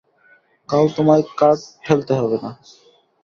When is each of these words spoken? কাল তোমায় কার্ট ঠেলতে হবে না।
কাল 0.69 0.85
তোমায় 0.95 1.23
কার্ট 1.39 1.61
ঠেলতে 1.83 2.13
হবে 2.13 2.37
না। 2.43 2.51